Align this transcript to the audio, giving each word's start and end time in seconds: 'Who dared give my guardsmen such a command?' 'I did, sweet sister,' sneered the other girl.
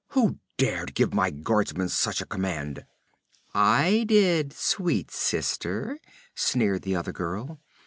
'Who 0.13 0.39
dared 0.57 0.95
give 0.95 1.13
my 1.13 1.29
guardsmen 1.29 1.87
such 1.87 2.21
a 2.21 2.25
command?' 2.25 2.85
'I 3.53 4.05
did, 4.07 4.51
sweet 4.51 5.11
sister,' 5.11 5.99
sneered 6.33 6.81
the 6.81 6.95
other 6.95 7.11
girl. 7.13 7.59